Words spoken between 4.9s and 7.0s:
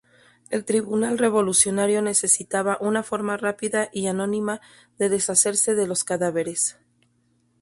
de deshacerse de los cadáveres.